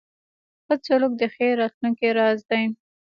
[0.65, 2.63] ښه سلوک د ښې راتلونکې راز دی.